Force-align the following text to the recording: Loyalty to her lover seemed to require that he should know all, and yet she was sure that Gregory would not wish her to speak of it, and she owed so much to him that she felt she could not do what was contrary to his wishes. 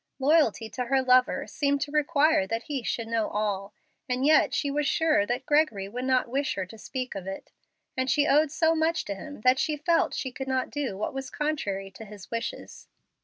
Loyalty 0.17 0.67
to 0.67 0.85
her 0.85 1.03
lover 1.03 1.45
seemed 1.45 1.79
to 1.81 1.91
require 1.91 2.47
that 2.47 2.63
he 2.63 2.81
should 2.81 3.05
know 3.07 3.27
all, 3.29 3.71
and 4.09 4.25
yet 4.25 4.51
she 4.51 4.71
was 4.71 4.87
sure 4.87 5.27
that 5.27 5.45
Gregory 5.45 5.87
would 5.87 6.05
not 6.05 6.27
wish 6.27 6.55
her 6.55 6.65
to 6.65 6.77
speak 6.79 7.13
of 7.13 7.27
it, 7.27 7.51
and 7.95 8.09
she 8.09 8.25
owed 8.25 8.49
so 8.49 8.73
much 8.73 9.05
to 9.05 9.13
him 9.13 9.41
that 9.41 9.59
she 9.59 9.77
felt 9.77 10.15
she 10.15 10.31
could 10.31 10.47
not 10.47 10.71
do 10.71 10.97
what 10.97 11.13
was 11.13 11.29
contrary 11.29 11.91
to 11.91 12.05
his 12.05 12.31
wishes. 12.31 12.87